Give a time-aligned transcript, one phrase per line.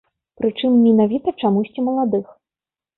[0.39, 2.37] Прычым, менавіта чамусьці маладых.